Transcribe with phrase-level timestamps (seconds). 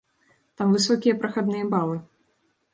[0.61, 1.97] Там высокія прахадныя балы.